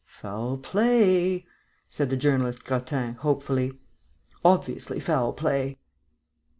[0.07, 1.45] "Foul play,"
[1.87, 3.73] said the journalist Grattan, hopefully.
[4.43, 5.77] "Obviously foul play."